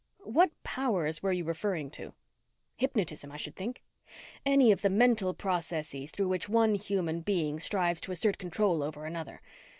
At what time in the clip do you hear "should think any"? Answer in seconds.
3.37-4.71